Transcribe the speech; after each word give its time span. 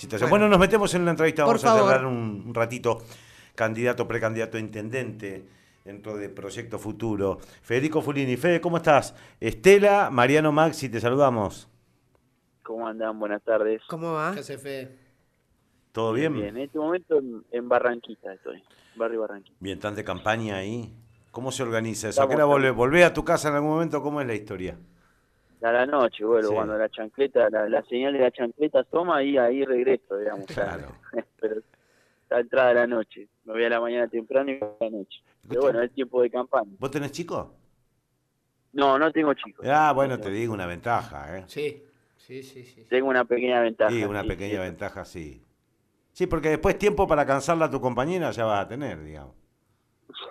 Situación. 0.00 0.30
Bueno, 0.30 0.48
nos 0.48 0.60
metemos 0.60 0.94
en 0.94 1.04
la 1.04 1.10
entrevista, 1.10 1.44
vamos 1.44 1.64
a 1.64 1.76
hablar 1.76 2.06
un, 2.06 2.44
un, 2.46 2.54
ratito. 2.54 2.98
Candidato, 3.56 4.06
precandidato 4.06 4.56
a 4.56 4.60
intendente 4.60 5.44
dentro 5.84 6.16
de 6.16 6.28
Proyecto 6.28 6.78
Futuro. 6.78 7.40
Federico 7.62 8.00
Fulini. 8.00 8.36
Fede, 8.36 8.60
¿cómo 8.60 8.76
estás? 8.76 9.16
Estela, 9.40 10.08
Mariano 10.12 10.52
Maxi, 10.52 10.88
te 10.88 11.00
saludamos. 11.00 11.68
¿Cómo 12.62 12.86
andan? 12.86 13.18
Buenas 13.18 13.42
tardes. 13.42 13.82
¿Cómo 13.88 14.12
va? 14.12 14.34
¿Qué 14.34 14.38
hace 14.38 14.56
Fede? 14.56 14.96
¿Todo 15.90 16.12
bien? 16.12 16.32
Bien, 16.32 16.56
en 16.56 16.58
este 16.58 16.78
momento 16.78 17.18
en, 17.18 17.44
en 17.50 17.68
Barranquita 17.68 18.32
estoy, 18.32 18.62
barrio 18.94 19.22
Barranquita. 19.22 19.56
Bien, 19.58 19.78
¿están 19.78 19.96
de 19.96 20.04
campaña 20.04 20.58
ahí? 20.58 20.94
¿Cómo 21.32 21.50
se 21.50 21.64
organiza 21.64 22.10
eso? 22.10 22.22
¿A 22.22 22.28
qué 22.28 22.36
hora 22.36 22.44
volvés? 22.44 22.72
¿Volvés 22.72 23.04
a 23.04 23.12
tu 23.12 23.24
casa 23.24 23.48
en 23.48 23.56
algún 23.56 23.70
momento? 23.70 24.00
¿Cómo 24.00 24.20
es 24.20 24.28
la 24.28 24.34
historia? 24.34 24.78
A 25.60 25.72
la 25.72 25.86
noche, 25.86 26.24
bueno, 26.24 26.48
Sí. 26.48 26.54
cuando 26.54 26.78
la 26.78 26.88
chancleta, 26.88 27.50
la, 27.50 27.68
la 27.68 27.82
señal 27.82 28.12
de 28.12 28.20
la 28.20 28.30
chancleta 28.30 28.84
toma, 28.84 29.16
ahí, 29.16 29.36
ahí 29.36 29.64
regreso, 29.64 30.16
digamos. 30.16 30.46
Claro. 30.54 30.88
Pero 31.40 31.60
está 32.22 32.40
entrada 32.40 32.68
de 32.68 32.74
la 32.74 32.86
noche. 32.86 33.28
Me 33.44 33.54
voy 33.54 33.64
a 33.64 33.68
la 33.68 33.80
mañana 33.80 34.06
temprano 34.08 34.50
y 34.50 34.58
voy 34.58 34.68
a 34.80 34.84
la 34.84 34.90
noche. 34.90 35.20
Pero 35.48 35.62
bueno, 35.62 35.82
es 35.82 35.92
tiempo 35.92 36.22
de 36.22 36.30
campaña. 36.30 36.70
¿Vos 36.78 36.90
tenés 36.90 37.10
chicos? 37.12 37.48
No, 38.72 38.98
no 38.98 39.10
tengo 39.10 39.32
chicos. 39.34 39.66
Ah, 39.68 39.92
bueno, 39.94 40.18
te 40.20 40.30
digo 40.30 40.52
una 40.52 40.66
ventaja, 40.66 41.38
¿eh? 41.38 41.44
Sí, 41.46 41.82
sí, 42.16 42.42
sí, 42.42 42.64
sí. 42.64 42.84
Tengo 42.88 43.08
una 43.08 43.24
pequeña 43.24 43.60
ventaja. 43.60 43.90
Sí, 43.90 44.04
una 44.04 44.22
sí, 44.22 44.28
pequeña 44.28 44.52
sí. 44.54 44.58
ventaja, 44.58 45.04
sí. 45.04 45.42
Sí, 46.12 46.26
porque 46.26 46.50
después 46.50 46.78
tiempo 46.78 47.06
para 47.08 47.24
cansarla 47.24 47.66
a 47.66 47.70
tu 47.70 47.80
compañera 47.80 48.30
ya 48.30 48.44
vas 48.44 48.64
a 48.66 48.68
tener, 48.68 49.02
digamos. 49.02 49.34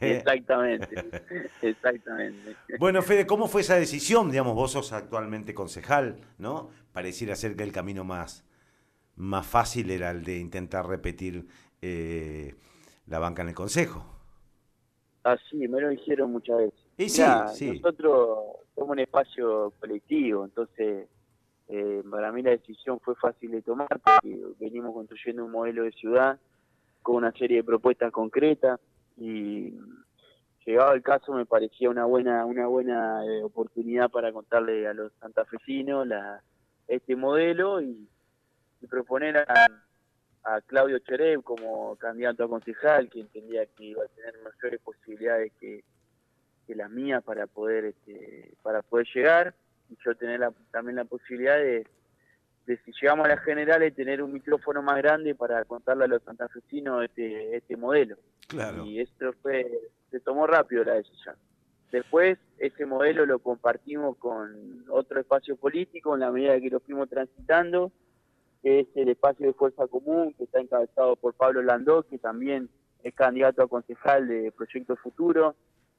exactamente, 0.00 1.04
exactamente. 1.62 2.56
Bueno, 2.78 3.02
Fede, 3.02 3.26
¿cómo 3.26 3.48
fue 3.48 3.60
esa 3.60 3.76
decisión? 3.76 4.30
Digamos, 4.30 4.54
vos 4.54 4.72
sos 4.72 4.92
actualmente 4.92 5.54
concejal, 5.54 6.16
¿no? 6.38 6.70
Pareciera 6.92 7.34
ser 7.36 7.56
que 7.56 7.62
el 7.62 7.72
camino 7.72 8.04
más, 8.04 8.44
más 9.16 9.46
fácil 9.46 9.90
era 9.90 10.10
el 10.10 10.24
de 10.24 10.38
intentar 10.38 10.86
repetir 10.86 11.46
eh, 11.82 12.54
la 13.06 13.18
banca 13.18 13.42
en 13.42 13.48
el 13.48 13.54
consejo. 13.54 14.04
Así, 15.22 15.68
me 15.68 15.80
lo 15.80 15.88
dijeron 15.88 16.32
muchas 16.32 16.58
veces. 16.58 16.80
Y 16.98 17.08
sí, 17.08 17.20
Mirá, 17.22 17.48
sí. 17.48 17.80
Nosotros 17.80 18.38
somos 18.74 18.90
un 18.90 18.98
espacio 19.00 19.72
colectivo, 19.80 20.44
entonces 20.44 21.08
eh, 21.68 22.02
para 22.08 22.30
mí 22.30 22.42
la 22.42 22.50
decisión 22.50 23.00
fue 23.00 23.14
fácil 23.16 23.50
de 23.50 23.62
tomar 23.62 23.88
porque 23.88 24.38
venimos 24.60 24.94
construyendo 24.94 25.44
un 25.44 25.50
modelo 25.50 25.82
de 25.82 25.92
ciudad 25.92 26.38
con 27.02 27.16
una 27.16 27.32
serie 27.32 27.58
de 27.58 27.64
propuestas 27.64 28.12
concretas 28.12 28.80
y 29.16 29.74
llegado 30.64 30.92
el 30.92 31.02
caso 31.02 31.32
me 31.32 31.46
parecía 31.46 31.88
una 31.90 32.04
buena 32.04 32.44
una 32.44 32.66
buena 32.66 33.24
eh, 33.24 33.42
oportunidad 33.42 34.10
para 34.10 34.32
contarle 34.32 34.86
a 34.86 34.94
los 34.94 35.12
santafesinos 35.20 36.06
la, 36.06 36.42
este 36.88 37.16
modelo 37.16 37.80
y, 37.80 38.08
proponer 38.88 39.36
a, 39.38 39.66
a 40.44 40.60
Claudio 40.60 41.00
Cherev 41.00 41.42
como 41.42 41.96
candidato 41.96 42.44
a 42.44 42.48
concejal 42.48 43.10
que 43.10 43.20
entendía 43.20 43.66
que 43.66 43.84
iba 43.84 44.04
a 44.04 44.08
tener 44.08 44.34
mayores 44.44 44.80
posibilidades 44.80 45.52
que, 45.58 45.82
que 46.68 46.74
las 46.76 46.88
mías 46.88 47.24
para 47.24 47.48
poder 47.48 47.86
este, 47.86 48.54
para 48.62 48.82
poder 48.82 49.06
llegar 49.12 49.54
y 49.90 49.96
yo 50.04 50.14
tener 50.14 50.38
la- 50.38 50.52
también 50.70 50.96
la 50.96 51.04
posibilidad 51.04 51.56
de, 51.56 51.84
de 52.66 52.76
si 52.78 52.92
llegamos 53.00 53.26
a 53.26 53.28
las 53.28 53.44
generales 53.44 53.94
tener 53.94 54.22
un 54.22 54.32
micrófono 54.32 54.82
más 54.82 54.96
grande 54.98 55.34
para 55.34 55.64
contarle 55.64 56.04
a 56.04 56.08
los 56.08 56.22
santafesinos 56.22 57.04
este, 57.04 57.56
este 57.56 57.76
modelo 57.76 58.16
Claro. 58.48 58.84
y 58.84 59.00
esto 59.00 59.32
fue 59.42 59.66
se 60.10 60.20
tomó 60.20 60.46
rápido 60.46 60.84
la 60.84 60.94
decisión 60.94 61.36
después 61.92 62.38
ese 62.58 62.84
modelo 62.86 63.24
lo 63.26 63.38
compartimos 63.38 64.16
con 64.18 64.84
otro 64.88 65.20
espacio 65.20 65.56
político 65.56 66.14
en 66.14 66.20
la 66.20 66.30
medida 66.32 66.60
que 66.60 66.70
lo 66.70 66.80
fuimos 66.80 67.08
transitando 67.08 67.92
que 68.62 68.80
es 68.80 68.86
el 68.96 69.08
espacio 69.10 69.46
de 69.46 69.52
fuerza 69.52 69.86
común 69.86 70.34
que 70.36 70.44
está 70.44 70.60
encabezado 70.60 71.14
por 71.16 71.34
Pablo 71.34 71.62
Landó 71.62 72.02
que 72.02 72.18
también 72.18 72.68
es 73.04 73.14
candidato 73.14 73.62
a 73.62 73.68
concejal 73.68 74.26
de 74.26 74.50
Proyecto 74.52 74.96
Futuro 74.96 75.54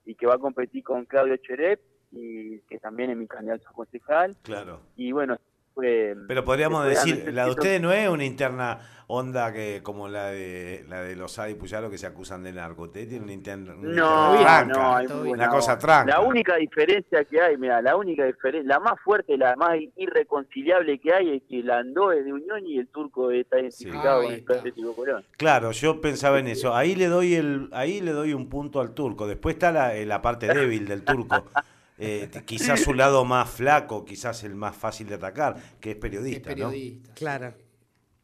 y 0.06 0.16
que 0.16 0.26
va 0.28 0.36
a 0.36 0.40
competir 0.40 0.84
con 0.84 1.06
Claudio 1.06 1.38
Cheret 1.38 1.80
y 2.12 2.60
que 2.62 2.80
también 2.80 3.10
es 3.12 3.18
mi 3.18 3.28
candidato 3.28 3.68
a 3.70 3.74
concejal 3.74 4.36
Claro. 4.44 4.82
y 4.98 5.12
bueno 5.14 5.38
fue 5.78 6.16
Pero 6.28 6.44
podríamos 6.44 6.82
fue 6.82 6.90
decir, 6.90 7.34
la 7.34 7.46
de 7.46 7.52
ustedes 7.52 7.80
no 7.82 7.92
es 7.92 8.10
una 8.10 8.26
interna 8.26 8.80
onda 9.10 9.54
que 9.54 9.82
como 9.84 10.10
la 10.10 10.26
de 10.32 10.84
la 10.90 11.02
de 11.02 11.16
los 11.16 11.40
y 11.50 11.54
Puyaro 11.54 11.90
que 11.90 11.98
se 11.98 12.08
acusan 12.08 12.44
de 12.44 12.52
narco. 12.52 12.84
Ustedes 12.84 13.08
tienen 13.08 13.24
una 13.24 13.34
interna, 13.34 13.74
una 13.74 13.90
No, 13.90 14.32
interna 14.32 14.42
tranca, 14.44 14.74
no, 14.80 14.96
hay 14.96 15.08
Todo 15.08 15.18
muy 15.18 15.24
bien. 15.24 15.38
buena 15.38 15.44
una 15.46 15.54
cosa 15.54 15.80
tranca. 15.80 16.12
La 16.12 16.20
única 16.20 16.56
diferencia 16.58 17.24
que 17.24 17.42
hay, 17.42 17.58
mira, 17.58 17.82
la 17.82 17.96
única 17.96 18.26
diferencia, 18.26 18.68
la 18.68 18.80
más 18.80 19.00
fuerte, 19.00 19.38
la 19.38 19.56
más 19.56 19.78
irreconciliable 19.96 21.00
que 21.00 21.14
hay 21.14 21.38
es 21.38 21.44
que 21.48 21.60
el 21.60 21.72
Andó 21.72 22.12
es 22.12 22.26
de 22.26 22.34
Unión 22.34 22.66
y 22.68 22.80
el 22.80 22.88
turco 22.88 23.32
está 23.32 23.60
identificado 23.60 24.24
con 24.24 24.34
el 24.34 24.40
está. 24.40 24.62
Colón. 24.96 25.24
Claro, 25.38 25.72
yo 25.72 26.02
pensaba 26.02 26.40
en 26.40 26.48
eso. 26.48 26.76
Ahí 26.76 26.96
le 26.96 27.08
doy 27.08 27.36
el, 27.36 27.70
ahí 27.72 28.02
le 28.02 28.12
doy 28.12 28.34
un 28.34 28.50
punto 28.50 28.82
al 28.82 28.94
turco. 28.94 29.28
Después 29.28 29.56
está 29.56 29.72
la, 29.72 29.96
eh, 29.96 30.06
la 30.06 30.22
parte 30.22 30.48
débil 30.54 30.88
del 30.88 31.04
turco. 31.04 31.46
Eh, 32.00 32.30
quizás 32.46 32.82
su 32.82 32.94
lado 32.94 33.26
más 33.26 33.50
flaco, 33.50 34.06
quizás 34.06 34.44
el 34.44 34.54
más 34.56 34.76
fácil 34.76 35.08
de 35.08 35.16
atacar, 35.16 35.56
que 35.80 35.92
es 35.92 35.96
Es 35.96 36.02
periodista, 36.02 36.50
¿no? 36.52 36.56
periodista. 36.56 37.08
sí. 37.10 37.14
Claro. 37.16 37.54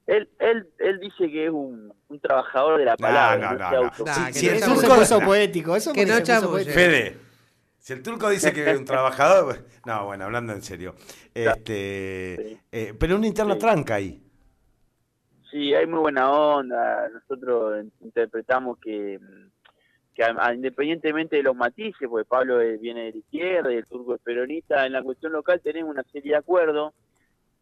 Él, 0.05 0.29
él, 0.39 0.67
él 0.79 0.99
dice 0.99 1.31
que 1.31 1.45
es 1.45 1.51
un, 1.51 1.93
un 2.09 2.19
trabajador 2.19 2.77
de 2.79 2.85
la 2.85 2.91
No, 2.91 2.97
palabra. 2.97 3.53
no, 3.53 3.57
no, 3.57 3.71
no. 3.71 3.81
no 4.05 4.27
el 4.27 4.35
Eso 4.35 4.73
turco- 4.75 4.95
puso 4.95 5.19
poético. 5.21 5.75
Eso 5.75 5.93
Que 5.93 6.05
no. 6.05 6.13
Fede, 6.73 7.17
si 7.79 7.93
el 7.93 8.03
turco 8.03 8.29
dice 8.29 8.51
que 8.53 8.69
es 8.69 8.77
un 8.77 8.85
trabajador, 8.85 9.65
no, 9.85 10.05
bueno, 10.05 10.25
hablando 10.25 10.51
en 10.53 10.61
serio. 10.61 10.93
Este, 11.33 12.35
Sí. 12.37 12.59
eh, 12.71 12.93
pero 12.99 13.15
una 13.15 13.27
interna 13.27 13.53
Sí. 13.53 13.59
tranca 13.59 13.95
ahí. 13.95 14.21
Sí, 15.51 15.73
hay 15.73 15.85
muy 15.87 15.99
buena 15.99 16.31
onda. 16.31 17.07
Nosotros 17.09 17.83
in- 17.83 17.93
interpretamos 18.01 18.77
que, 18.79 19.19
que 20.13 20.23
a- 20.23 20.35
a- 20.37 20.53
independientemente 20.53 21.35
de 21.37 21.43
los 21.43 21.55
matices, 21.55 22.07
porque 22.09 22.25
Pablo 22.27 22.59
viene 22.79 23.05
de 23.05 23.11
la 23.11 23.17
izquierda 23.17 23.73
y 23.73 23.77
el 23.77 23.85
turco 23.85 24.15
es 24.15 24.21
peronista, 24.21 24.85
en 24.85 24.93
la 24.93 25.03
cuestión 25.03 25.31
local 25.31 25.59
tenemos 25.61 25.91
una 25.91 26.03
serie 26.03 26.31
de 26.33 26.37
acuerdos 26.37 26.93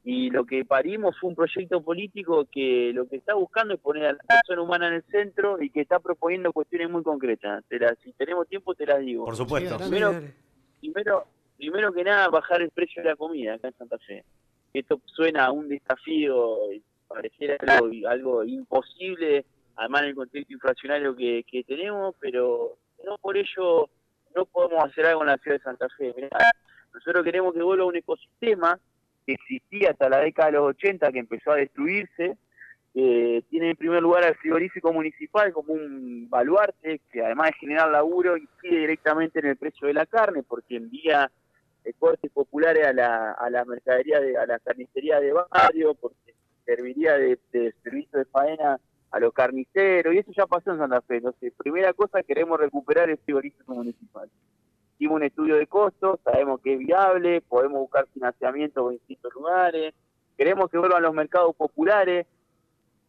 y 0.03 0.29
lo 0.31 0.45
que 0.45 0.65
parimos 0.65 1.15
fue 1.19 1.29
un 1.29 1.35
proyecto 1.35 1.81
político 1.81 2.45
que 2.51 2.91
lo 2.93 3.07
que 3.07 3.17
está 3.17 3.35
buscando 3.35 3.75
es 3.75 3.79
poner 3.79 4.05
a 4.05 4.13
la 4.13 4.23
persona 4.27 4.61
humana 4.63 4.87
en 4.87 4.93
el 4.95 5.03
centro 5.03 5.61
y 5.61 5.69
que 5.69 5.81
está 5.81 5.99
proponiendo 5.99 6.51
cuestiones 6.51 6.89
muy 6.89 7.03
concretas. 7.03 7.63
Te 7.67 7.77
las- 7.79 7.97
si 7.99 8.11
tenemos 8.13 8.47
tiempo 8.47 8.73
te 8.73 8.85
las 8.87 8.99
digo. 8.99 9.25
Por 9.25 9.35
supuesto. 9.35 9.77
Sí, 9.77 9.89
Primero, 9.89 10.13
primero, 10.79 11.25
primero 11.57 11.93
que 11.93 12.03
nada, 12.03 12.29
bajar 12.29 12.61
el 12.63 12.71
precio 12.71 13.03
de 13.03 13.09
la 13.09 13.15
comida 13.15 13.53
acá 13.53 13.67
en 13.67 13.75
Santa 13.75 13.97
Fe. 13.99 14.23
Esto 14.73 14.99
suena 15.05 15.45
a 15.45 15.51
un 15.51 15.67
desafío, 15.69 16.71
y 16.73 16.81
pareciera 17.07 17.57
algo, 17.67 18.07
algo 18.07 18.43
imposible, 18.43 19.45
además 19.75 20.03
en 20.03 20.07
el 20.09 20.15
contexto 20.15 20.53
inflacionario 20.53 21.15
que, 21.15 21.43
que 21.49 21.63
tenemos, 21.63 22.15
pero 22.19 22.77
no 23.05 23.17
por 23.17 23.37
ello 23.37 23.89
no 24.35 24.45
podemos 24.45 24.83
hacer 24.85 25.05
algo 25.05 25.21
en 25.21 25.27
la 25.27 25.37
ciudad 25.37 25.57
de 25.57 25.63
Santa 25.63 25.87
Fe. 25.97 26.13
Nosotros 26.93 27.23
queremos 27.23 27.53
que 27.53 27.61
vuelva 27.61 27.85
un 27.85 27.95
ecosistema 27.95 28.79
que 29.25 29.33
existía 29.33 29.91
hasta 29.91 30.09
la 30.09 30.19
década 30.19 30.47
de 30.47 30.57
los 30.57 30.69
80, 30.69 31.11
que 31.11 31.19
empezó 31.19 31.51
a 31.51 31.57
destruirse, 31.57 32.37
que 32.93 33.43
tiene 33.49 33.71
en 33.71 33.77
primer 33.77 34.01
lugar 34.01 34.23
al 34.23 34.35
frigorífico 34.35 34.91
municipal 34.91 35.53
como 35.53 35.73
un 35.73 36.29
baluarte 36.29 36.99
que 37.11 37.23
además 37.23 37.51
de 37.51 37.57
generar 37.59 37.89
laburo 37.89 38.35
incide 38.35 38.79
directamente 38.79 39.39
en 39.39 39.47
el 39.47 39.57
precio 39.57 39.87
de 39.87 39.93
la 39.93 40.05
carne 40.05 40.43
porque 40.43 40.75
envía 40.75 41.31
eh, 41.85 41.93
cortes 41.97 42.29
populares 42.31 42.85
a 42.85 42.93
la, 42.93 43.31
a 43.31 43.49
la 43.49 43.63
mercadería, 43.63 44.19
de, 44.19 44.37
a 44.37 44.45
la 44.45 44.59
carnicería 44.59 45.21
de 45.21 45.31
barrio, 45.31 45.93
porque 45.93 46.33
serviría 46.65 47.17
de 47.17 47.39
servicio 47.81 48.19
de 48.19 48.25
faena 48.25 48.79
a 49.11 49.19
los 49.19 49.33
carniceros 49.33 50.13
y 50.13 50.17
eso 50.19 50.31
ya 50.35 50.47
pasó 50.47 50.71
en 50.71 50.77
Santa 50.77 51.01
Fe. 51.01 51.17
Entonces, 51.17 51.53
primera 51.57 51.93
cosa, 51.93 52.23
queremos 52.23 52.59
recuperar 52.59 53.09
el 53.09 53.17
frigorífico 53.17 53.73
municipal. 53.75 54.29
Hicimos 54.97 55.15
un 55.17 55.23
estudio 55.23 55.55
de 55.55 55.67
costos, 55.67 56.19
sabemos 56.23 56.61
que 56.61 56.73
es 56.73 56.79
viable, 56.79 57.41
podemos 57.41 57.79
buscar 57.81 58.07
financiamiento 58.13 58.89
en 58.91 58.97
distintos 58.97 59.33
lugares, 59.33 59.93
queremos 60.37 60.69
que 60.69 60.77
vuelvan 60.77 61.03
los 61.03 61.13
mercados 61.13 61.55
populares, 61.55 62.25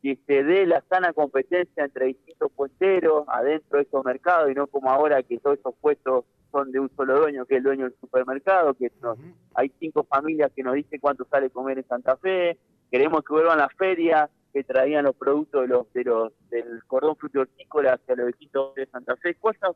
que 0.03 0.19
se 0.27 0.43
dé 0.43 0.67
la 0.67 0.83
sana 0.91 1.13
competencia 1.13 1.85
entre 1.85 2.07
distintos 2.07 2.51
puesteros 2.53 3.25
adentro 3.29 3.79
de 3.79 3.85
esos 3.85 4.05
mercados 4.05 4.51
y 4.51 4.55
no 4.55 4.67
como 4.67 4.91
ahora 4.91 5.23
que 5.23 5.39
todos 5.39 5.59
esos 5.59 5.75
puestos 5.81 6.25
son 6.51 6.73
de 6.73 6.81
un 6.81 6.91
solo 6.97 7.21
dueño, 7.21 7.47
que 7.47 7.55
es 7.55 7.59
el 7.59 7.65
dueño 7.65 7.85
del 7.85 7.95
supermercado, 8.01 8.75
que 8.75 8.91
nos- 9.01 9.19
hay 9.55 9.71
cinco 9.79 10.03
familias 10.05 10.51
que 10.57 10.63
nos 10.65 10.75
dicen 10.75 10.99
cuánto 11.01 11.25
sale 11.27 11.51
comer 11.51 11.79
en 11.79 11.87
Santa 11.87 12.17
Fe, 12.17 12.59
queremos 12.91 13.23
que 13.23 13.33
vuelvan 13.33 13.59
las 13.59 13.73
ferias 13.75 14.29
que 14.53 14.65
traían 14.65 15.05
los 15.05 15.17
productos 15.17 15.63
de 15.63 15.69
los, 15.69 15.93
de 15.93 16.05
los, 16.05 16.33
del 16.51 16.85
cordón 16.87 17.17
frutícola 17.17 17.95
hacia 17.95 18.17
los 18.17 18.27
distintos 18.27 18.75
de 18.75 18.87
Santa 18.87 19.17
Fe, 19.17 19.35
cosas 19.35 19.71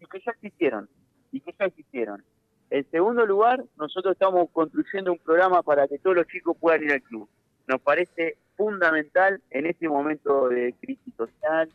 y 0.00 0.06
que 0.06 0.20
ya 0.24 0.32
existieron, 0.32 0.88
y 1.32 1.40
que 1.40 1.54
ya 1.58 1.66
existieron. 1.66 2.22
En 2.70 2.88
segundo 2.90 3.24
lugar, 3.26 3.64
nosotros 3.76 4.12
estamos 4.12 4.48
construyendo 4.52 5.12
un 5.12 5.18
programa 5.18 5.62
para 5.62 5.86
que 5.88 5.98
todos 5.98 6.16
los 6.16 6.26
chicos 6.26 6.56
puedan 6.60 6.82
ir 6.84 6.92
al 6.92 7.02
club. 7.02 7.28
Nos 7.66 7.80
parece 7.80 8.36
fundamental 8.56 9.40
en 9.50 9.66
este 9.66 9.88
momento 9.88 10.48
de 10.48 10.74
crisis 10.80 11.14
social, 11.16 11.68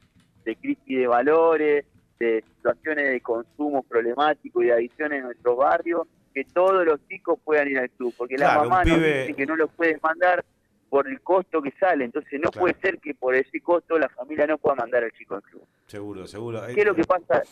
de 0.45 0.55
crisis 0.55 0.97
de 0.99 1.07
valores, 1.07 1.85
de 2.19 2.43
situaciones 2.55 3.09
de 3.09 3.21
consumo 3.21 3.83
problemático 3.83 4.61
y 4.61 4.67
de 4.67 4.73
adicciones 4.73 5.19
en 5.19 5.25
nuestros 5.25 5.57
barrios, 5.57 6.07
que 6.33 6.43
todos 6.45 6.85
los 6.85 7.05
chicos 7.07 7.39
puedan 7.43 7.67
ir 7.67 7.79
al 7.79 7.89
club, 7.89 8.13
porque 8.17 8.35
Claro, 8.35 8.63
la 8.63 8.69
mamá 8.69 8.83
nos 8.85 8.97
pibe- 8.97 9.21
dice 9.21 9.33
que 9.33 9.45
no 9.45 9.55
los 9.55 9.69
puedes 9.71 10.01
mandar 10.01 10.45
por 10.91 11.07
el 11.07 11.21
costo 11.21 11.61
que 11.61 11.71
sale. 11.79 12.03
Entonces 12.03 12.37
no 12.43 12.51
puede 12.51 12.75
ser 12.81 12.99
que 12.99 13.15
por 13.15 13.33
ese 13.33 13.61
costo 13.61 13.97
la 13.97 14.09
familia 14.09 14.45
no 14.45 14.57
pueda 14.57 14.75
mandar 14.75 15.05
al 15.05 15.11
chico 15.13 15.35
al 15.35 15.41
club. 15.41 15.65
Seguro, 15.87 16.27
seguro. 16.27 16.61
¿Qué 16.67 16.81
es 16.81 16.85
lo 16.85 16.93
que 16.93 17.05
pasa? 17.05 17.43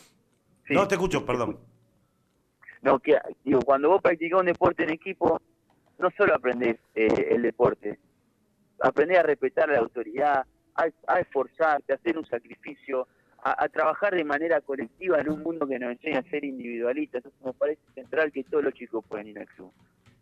no, 0.68 0.86
te 0.86 0.96
escucho, 0.96 1.24
perdón. 1.24 1.58
No, 2.82 2.98
que 2.98 3.18
digo, 3.42 3.60
cuando 3.62 3.88
vos 3.88 4.02
practicás 4.02 4.40
un 4.40 4.46
deporte 4.46 4.84
en 4.84 4.90
equipo, 4.90 5.40
no 5.98 6.10
solo 6.18 6.34
aprendés 6.34 6.76
eh, 6.94 7.28
el 7.30 7.40
deporte, 7.40 7.98
aprendés 8.78 9.20
a 9.20 9.22
respetar 9.22 9.70
la 9.70 9.78
autoridad, 9.78 10.44
a, 10.74 11.18
esforzarte, 11.18 11.94
a 11.94 11.96
hacer 11.96 12.18
un 12.18 12.26
sacrificio, 12.26 13.08
a, 13.42 13.66
trabajar 13.70 14.14
de 14.14 14.24
manera 14.24 14.60
colectiva 14.60 15.18
en 15.18 15.30
un 15.30 15.42
mundo 15.42 15.66
que 15.66 15.78
nos 15.78 15.92
enseña 15.92 16.18
a 16.18 16.30
ser 16.30 16.44
individualistas. 16.44 17.24
Eso 17.24 17.34
me 17.42 17.54
parece 17.54 17.80
central 17.94 18.32
que 18.32 18.44
todos 18.44 18.64
los 18.64 18.74
chicos 18.74 19.02
puedan 19.08 19.28
ir 19.28 19.38
al 19.38 19.46
club. 19.46 19.72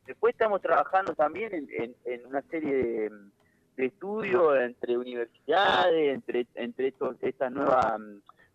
Después 0.09 0.33
estamos 0.33 0.63
trabajando 0.63 1.15
también 1.15 1.69
en, 1.71 2.27
una 2.27 2.41
serie 2.51 3.11
de, 3.77 3.87
estudios 3.87 4.59
entre 4.59 4.97
universidades, 4.97 6.15
entre, 6.15 6.47
entre 6.55 6.89
estos, 6.89 7.17
esta 7.21 7.51
nueva... 7.51 7.99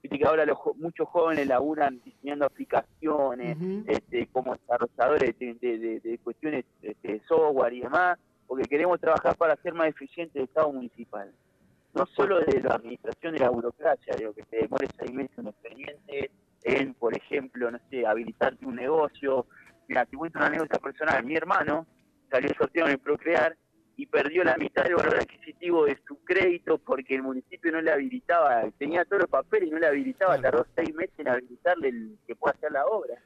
Viste 0.01 0.17
que 0.17 0.25
ahora 0.25 0.45
los, 0.47 0.57
muchos 0.77 1.07
jóvenes 1.07 1.47
laburan 1.47 2.01
diseñando 2.03 2.45
aplicaciones, 2.45 3.55
este, 3.88 4.27
como 4.31 4.55
desarrolladores 4.55 5.38
de, 5.38 6.19
cuestiones 6.23 6.65
de 6.81 6.89
este, 6.89 7.21
software 7.27 7.73
y 7.73 7.81
demás, 7.81 8.17
porque 8.47 8.67
queremos 8.67 9.00
trabajar 9.00 9.38
para 9.38 9.55
ser 9.57 9.75
más 9.75 9.88
eficiente 9.89 10.39
el 10.39 10.45
Estado 10.45 10.73
municipal. 10.73 11.31
No 11.94 12.07
solo 12.07 12.39
de 12.39 12.61
la 12.61 12.75
administración 12.75 13.33
de 13.33 13.39
la 13.39 13.50
burocracia, 13.51 14.15
digo, 14.17 14.33
que 14.33 14.44
te 14.44 14.57
demore 14.57 14.88
seis 14.97 15.13
meses 15.13 15.38
un 15.38 15.50
expediente 15.50 16.31
en, 16.63 16.95
por 16.95 17.15
ejemplo, 17.15 17.69
no 17.69 17.79
sé, 17.91 18.05
habilitarte 18.05 18.65
un 18.65 18.75
negocio, 18.75 19.45
Mira, 19.94 20.07
te 20.07 20.18
cuento 20.18 20.40
una 20.40 20.48
anécdota 20.48 20.80
personal. 20.80 21.24
Mi 21.24 21.36
hermano 21.36 21.86
salió 22.31 22.50
sorteado 22.57 22.90
en 22.90 22.94
el 22.94 23.00
Procrear 23.00 23.56
y 23.95 24.07
perdió 24.07 24.44
la 24.44 24.57
mitad 24.57 24.86
del 24.86 24.95
valor 24.95 25.18
adquisitivo 25.18 25.86
de 25.86 26.00
su 26.07 26.18
crédito 26.24 26.80
porque 26.80 27.13
el 27.13 27.22
municipio 27.22 27.72
no 27.72 27.80
le 27.80 27.92
habilitaba, 27.92 28.63
tenía 28.80 29.06
todos 29.06 29.22
los 29.22 29.30
papeles 29.30 29.69
y 29.69 29.72
no 29.72 29.78
le 29.78 29.86
habilitaba, 29.86 30.42
tardó 30.42 30.66
seis 30.75 30.95
meses 30.95 31.13
en 31.19 31.28
habilitarle 31.28 31.90
el 31.90 32.18
que 32.25 32.36
pueda 32.36 32.56
hacer 32.57 32.72
la 32.72 32.88
obra. 32.88 33.22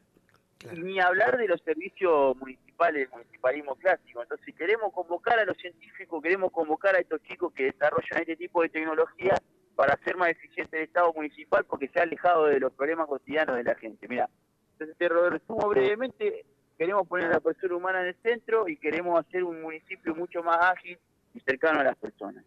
Ni 0.75 0.99
hablar 0.99 1.37
de 1.37 1.47
los 1.47 1.61
servicios 1.61 2.35
municipales, 2.35 3.03
del 3.03 3.11
municipalismo 3.11 3.75
clásico. 3.75 4.21
Entonces, 4.21 4.53
queremos 4.53 4.91
convocar 4.91 5.39
a 5.39 5.45
los 5.45 5.55
científicos, 5.55 6.21
queremos 6.21 6.51
convocar 6.51 6.97
a 6.97 6.99
estos 6.99 7.23
chicos 7.23 7.53
que 7.53 7.71
desarrollan 7.71 8.19
este 8.19 8.35
tipo 8.35 8.61
de 8.61 8.67
tecnología 8.67 9.41
para 9.77 9.93
hacer 9.93 10.17
más 10.17 10.31
eficiente 10.31 10.75
el 10.75 10.83
Estado 10.83 11.13
municipal 11.13 11.63
porque 11.63 11.87
se 11.87 11.99
ha 12.01 12.03
alejado 12.03 12.47
de 12.47 12.59
los 12.59 12.73
problemas 12.73 13.07
cotidianos 13.07 13.55
de 13.55 13.63
la 13.63 13.75
gente. 13.75 14.05
Mira, 14.09 14.29
entonces, 14.77 14.97
te 14.97 15.09
resumo 15.09 15.69
brevemente, 15.69 16.45
queremos 16.77 17.07
poner 17.07 17.27
a 17.27 17.31
la 17.31 17.39
persona 17.39 17.75
humana 17.75 18.01
en 18.01 18.07
el 18.07 18.15
centro 18.21 18.67
y 18.67 18.77
queremos 18.77 19.19
hacer 19.19 19.43
un 19.43 19.61
municipio 19.61 20.15
mucho 20.15 20.43
más 20.43 20.57
ágil 20.61 20.97
y 21.33 21.39
cercano 21.39 21.79
a 21.79 21.83
las 21.83 21.95
personas. 21.97 22.43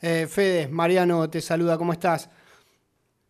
Eh, 0.00 0.26
Fede, 0.26 0.68
Mariano 0.68 1.28
te 1.30 1.40
saluda, 1.40 1.78
¿cómo 1.78 1.92
estás? 1.92 2.30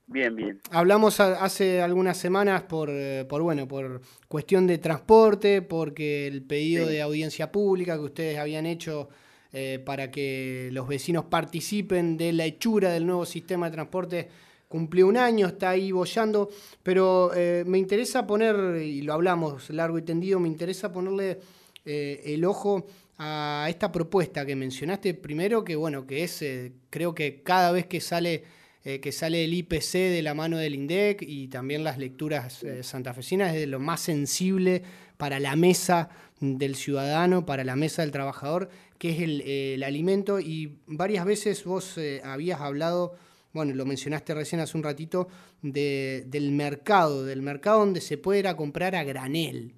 Bien, 0.06 0.36
bien. 0.36 0.60
Hablamos 0.70 1.18
hace 1.18 1.80
algunas 1.80 2.18
semanas 2.18 2.64
por, 2.64 2.90
eh, 2.90 3.24
por, 3.26 3.40
bueno, 3.42 3.66
por 3.66 4.02
cuestión 4.28 4.66
de 4.66 4.78
transporte, 4.78 5.62
porque 5.62 6.26
el 6.26 6.42
pedido 6.42 6.86
de 6.86 7.00
audiencia 7.00 7.50
pública 7.50 7.94
que 7.94 8.02
ustedes 8.02 8.38
habían 8.38 8.66
hecho 8.66 9.08
eh, 9.52 9.78
para 9.84 10.10
que 10.10 10.68
los 10.72 10.86
vecinos 10.88 11.24
participen 11.26 12.16
de 12.16 12.32
la 12.32 12.44
hechura 12.44 12.90
del 12.90 13.06
nuevo 13.06 13.24
sistema 13.24 13.66
de 13.70 13.72
transporte 13.72 14.28
cumplió 14.74 15.06
un 15.06 15.16
año, 15.16 15.46
está 15.46 15.70
ahí 15.70 15.92
bollando, 15.92 16.50
pero 16.82 17.30
eh, 17.32 17.62
me 17.64 17.78
interesa 17.78 18.26
poner, 18.26 18.82
y 18.82 19.02
lo 19.02 19.12
hablamos 19.12 19.70
largo 19.70 19.98
y 19.98 20.02
tendido, 20.02 20.40
me 20.40 20.48
interesa 20.48 20.90
ponerle 20.90 21.38
eh, 21.84 22.20
el 22.24 22.44
ojo 22.44 22.84
a 23.16 23.68
esta 23.68 23.92
propuesta 23.92 24.44
que 24.44 24.56
mencionaste. 24.56 25.14
Primero, 25.14 25.62
que 25.62 25.76
bueno, 25.76 26.08
que 26.08 26.24
es, 26.24 26.42
eh, 26.42 26.72
creo 26.90 27.14
que 27.14 27.44
cada 27.44 27.70
vez 27.70 27.86
que 27.86 28.00
sale, 28.00 28.42
que 28.82 29.12
sale 29.12 29.44
el 29.44 29.54
IPC 29.54 29.92
de 29.92 30.22
la 30.22 30.34
mano 30.34 30.58
del 30.58 30.74
INDEC 30.74 31.22
y 31.22 31.46
también 31.46 31.84
las 31.84 31.96
lecturas 31.96 32.66
santafesinas, 32.82 33.54
es 33.54 33.60
de 33.60 33.66
lo 33.68 33.78
más 33.78 34.00
sensible 34.00 34.82
para 35.16 35.38
la 35.38 35.54
mesa 35.54 36.08
del 36.40 36.74
ciudadano, 36.74 37.46
para 37.46 37.62
la 37.62 37.76
mesa 37.76 38.02
del 38.02 38.10
trabajador, 38.10 38.70
que 38.98 39.10
es 39.10 39.20
el, 39.20 39.40
el 39.42 39.84
alimento, 39.84 40.40
y 40.40 40.78
varias 40.88 41.24
veces 41.24 41.64
vos 41.64 41.94
habías 42.24 42.60
hablado 42.60 43.14
bueno, 43.54 43.72
lo 43.72 43.86
mencionaste 43.86 44.34
recién 44.34 44.60
hace 44.60 44.76
un 44.76 44.82
ratito, 44.82 45.28
del 45.62 46.50
mercado, 46.50 47.24
del 47.24 47.40
mercado 47.40 47.78
donde 47.78 48.00
se 48.00 48.18
puede 48.18 48.40
ir 48.40 48.48
a 48.48 48.56
comprar 48.56 48.96
a 48.96 49.04
granel, 49.04 49.72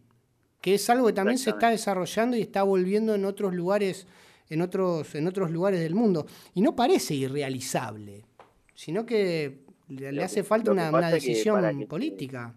que 0.62 0.74
es 0.74 0.90
algo 0.90 1.06
que 1.06 1.12
también 1.12 1.38
se 1.38 1.50
está 1.50 1.70
desarrollando 1.70 2.36
y 2.36 2.40
está 2.40 2.62
volviendo 2.62 3.14
en 3.14 3.26
otros 3.26 3.54
lugares, 3.54 4.08
en 4.48 4.62
otros, 4.62 5.14
en 5.14 5.28
otros 5.28 5.50
lugares 5.50 5.80
del 5.80 5.94
mundo. 5.94 6.26
Y 6.54 6.62
no 6.62 6.74
parece 6.74 7.14
irrealizable, 7.14 8.24
sino 8.74 9.04
que 9.04 9.58
le, 9.88 10.24
hace 10.24 10.42
falta 10.42 10.72
una, 10.72 11.10
decisión 11.10 11.86
política. 11.86 12.54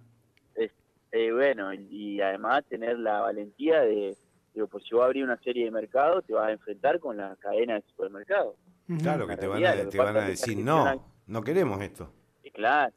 Eh, 1.11 1.31
bueno, 1.33 1.73
y 1.73 2.21
además 2.21 2.63
tener 2.69 2.97
la 2.97 3.19
valentía 3.21 3.81
de, 3.81 4.15
digo, 4.53 4.67
pues 4.67 4.83
si 4.85 4.95
vas 4.95 5.03
a 5.03 5.05
abrir 5.07 5.23
una 5.23 5.37
serie 5.37 5.65
de 5.65 5.71
mercados, 5.71 6.23
te 6.25 6.33
vas 6.33 6.47
a 6.47 6.51
enfrentar 6.51 6.99
con 6.99 7.17
la 7.17 7.35
cadena 7.41 7.75
de 7.75 7.81
supermercados. 7.81 8.55
Claro, 8.97 9.27
que 9.27 9.37
te 9.37 9.47
van 9.47 9.63
a, 9.63 10.21
decir, 10.21 10.57
no, 10.57 11.05
no 11.27 11.41
queremos 11.43 11.81
esto. 11.81 12.11
claro. 12.53 12.93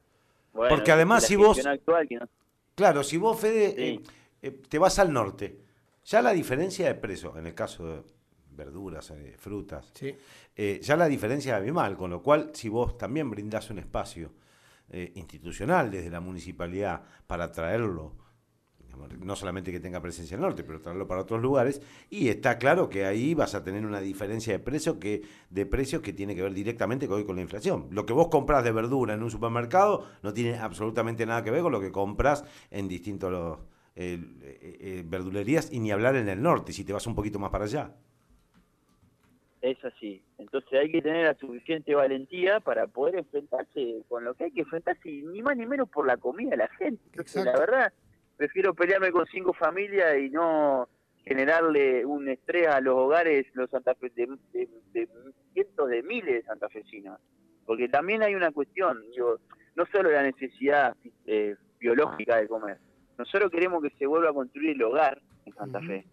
Porque 0.51 0.91
además 0.91 1.25
si 1.25 1.35
vos... 1.35 1.59
Claro, 2.75 3.03
si 3.03 3.17
vos, 3.17 3.39
Fede, 3.39 3.75
eh, 3.77 4.03
eh, 4.41 4.51
te 4.67 4.79
vas 4.79 4.97
al 4.97 5.13
norte, 5.13 5.59
ya 6.03 6.21
la 6.21 6.31
diferencia 6.31 6.87
de 6.87 6.95
precio, 6.95 7.37
en 7.37 7.47
el 7.47 7.53
caso 7.53 7.85
de 7.85 8.03
verduras, 8.51 9.11
eh, 9.11 9.35
frutas, 9.37 9.91
ya 10.81 10.95
la 10.95 11.07
diferencia 11.07 11.53
es 11.53 11.57
abismal, 11.57 11.95
con 11.95 12.09
lo 12.11 12.21
cual 12.21 12.51
si 12.53 12.69
vos 12.69 12.97
también 12.97 13.29
brindás 13.29 13.69
un 13.69 13.79
espacio 13.79 14.31
institucional 15.15 15.89
desde 15.89 16.11
la 16.11 16.19
municipalidad 16.19 17.01
para 17.25 17.51
traerlo 17.51 18.13
no 19.21 19.35
solamente 19.35 19.71
que 19.71 19.79
tenga 19.79 20.01
presencia 20.01 20.35
en 20.35 20.41
el 20.41 20.47
norte, 20.47 20.63
pero 20.63 20.81
traerlo 20.81 21.07
para 21.07 21.21
otros 21.21 21.41
lugares, 21.41 21.81
y 22.09 22.29
está 22.29 22.57
claro 22.57 22.89
que 22.89 23.05
ahí 23.05 23.33
vas 23.33 23.55
a 23.55 23.63
tener 23.63 23.85
una 23.85 23.99
diferencia 23.99 24.53
de 24.53 24.59
precio 24.59 24.99
que 24.99 25.21
de 25.49 25.65
precios 25.65 26.01
que 26.01 26.13
tiene 26.13 26.35
que 26.35 26.41
ver 26.41 26.53
directamente 26.53 27.07
con, 27.07 27.23
con 27.23 27.35
la 27.35 27.41
inflación. 27.41 27.87
Lo 27.91 28.05
que 28.05 28.13
vos 28.13 28.27
compras 28.29 28.63
de 28.63 28.71
verdura 28.71 29.13
en 29.13 29.23
un 29.23 29.31
supermercado 29.31 30.05
no 30.21 30.33
tiene 30.33 30.57
absolutamente 30.57 31.25
nada 31.25 31.43
que 31.43 31.51
ver 31.51 31.61
con 31.61 31.71
lo 31.71 31.81
que 31.81 31.91
compras 31.91 32.43
en 32.71 32.87
distintos 32.87 33.59
eh, 33.95 34.19
eh, 34.41 34.77
eh, 34.81 35.03
verdulerías 35.05 35.71
y 35.71 35.79
ni 35.79 35.91
hablar 35.91 36.15
en 36.15 36.27
el 36.27 36.41
norte, 36.41 36.73
si 36.73 36.83
te 36.83 36.93
vas 36.93 37.05
un 37.05 37.13
poquito 37.13 37.37
más 37.37 37.51
para 37.51 37.65
allá. 37.65 37.91
Es 39.61 39.77
así. 39.85 40.21
Entonces 40.39 40.73
hay 40.73 40.91
que 40.91 41.01
tener 41.01 41.25
la 41.25 41.35
suficiente 41.35 41.93
valentía 41.93 42.59
para 42.59 42.87
poder 42.87 43.15
enfrentarse 43.15 44.01
con 44.09 44.23
lo 44.23 44.33
que 44.33 44.45
hay 44.45 44.51
que 44.51 44.61
enfrentarse, 44.61 45.09
ni 45.09 45.41
más 45.41 45.55
ni 45.55 45.65
menos 45.65 45.87
por 45.89 46.07
la 46.07 46.17
comida 46.17 46.49
de 46.51 46.57
la 46.57 46.67
gente. 46.69 47.01
Entonces, 47.11 47.45
la 47.45 47.57
verdad, 47.57 47.93
prefiero 48.37 48.73
pelearme 48.73 49.11
con 49.11 49.25
cinco 49.27 49.53
familias 49.53 50.17
y 50.17 50.29
no 50.29 50.87
generarle 51.25 52.05
un 52.05 52.27
estrés 52.27 52.67
a 52.67 52.81
los 52.81 52.95
hogares 52.95 53.45
los 53.53 53.69
de, 53.71 55.07
cientos 55.53 55.89
de 55.89 56.03
miles 56.03 56.35
de 56.35 56.43
santafesinos. 56.43 57.19
Porque 57.65 57.87
también 57.87 58.23
hay 58.23 58.35
una 58.35 58.51
cuestión, 58.51 59.01
digo, 59.11 59.39
no 59.75 59.85
solo 59.85 60.11
la 60.11 60.23
necesidad 60.23 60.95
eh, 61.25 61.55
biológica 61.79 62.37
de 62.37 62.47
comer, 62.47 62.77
nosotros 63.17 63.51
queremos 63.51 63.81
que 63.81 63.91
se 63.91 64.05
vuelva 64.05 64.31
a 64.31 64.33
construir 64.33 64.71
el 64.71 64.83
hogar 64.83 65.21
en 65.45 65.53
Santa 65.53 65.79
Fe, 65.81 66.05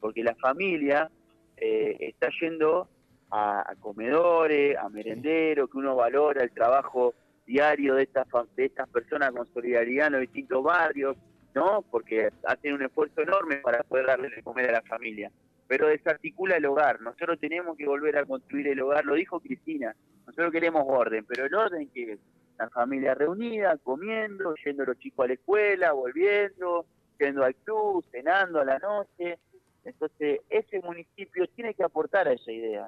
porque 0.00 0.22
la 0.22 0.34
familia 0.34 1.10
eh, 1.56 1.96
está 2.00 2.28
yendo 2.40 2.88
a, 3.30 3.74
comedores, 3.80 4.76
a 4.76 4.88
merenderos, 4.88 5.70
que 5.70 5.78
uno 5.78 5.94
valora 5.94 6.42
el 6.42 6.50
trabajo 6.50 7.14
diario 7.46 7.94
de 7.94 8.02
estas, 8.02 8.26
de 8.56 8.66
estas 8.66 8.88
personas 8.88 9.32
con 9.32 9.46
solidaridad 9.52 10.08
en 10.08 10.12
los 10.14 10.20
distintos 10.22 10.62
barrios, 10.62 11.16
¿no? 11.54 11.82
Porque 11.90 12.30
hacen 12.44 12.74
un 12.74 12.82
esfuerzo 12.82 13.20
enorme 13.22 13.56
para 13.56 13.82
poder 13.82 14.06
darle 14.06 14.30
de 14.30 14.42
comer 14.42 14.68
a 14.68 14.72
la 14.72 14.82
familia. 14.82 15.30
Pero 15.66 15.88
desarticula 15.88 16.56
el 16.56 16.66
hogar. 16.66 17.00
Nosotros 17.00 17.38
tenemos 17.40 17.76
que 17.76 17.86
volver 17.86 18.16
a 18.16 18.24
construir 18.24 18.68
el 18.68 18.80
hogar. 18.80 19.04
Lo 19.04 19.14
dijo 19.14 19.40
Cristina. 19.40 19.94
Nosotros 20.26 20.52
queremos 20.52 20.84
orden, 20.86 21.24
pero 21.26 21.46
el 21.46 21.54
orden 21.54 21.88
que 21.90 22.12
es 22.12 22.18
la 22.58 22.68
familia 22.70 23.14
reunida, 23.14 23.76
comiendo, 23.78 24.54
yendo 24.64 24.84
los 24.84 24.98
chicos 24.98 25.24
a 25.24 25.28
la 25.28 25.34
escuela, 25.34 25.92
volviendo, 25.92 26.86
yendo 27.18 27.44
al 27.44 27.54
club, 27.54 28.04
cenando 28.10 28.60
a 28.60 28.64
la 28.64 28.78
noche. 28.78 29.38
Entonces, 29.84 30.40
ese 30.50 30.80
municipio 30.80 31.46
tiene 31.48 31.74
que 31.74 31.84
aportar 31.84 32.28
a 32.28 32.32
esa 32.32 32.50
idea. 32.50 32.86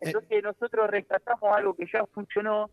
Eh. 0.00 0.06
Entonces, 0.06 0.42
nosotros 0.42 0.90
rescatamos 0.90 1.56
algo 1.56 1.74
que 1.74 1.86
ya 1.92 2.04
funcionó, 2.06 2.70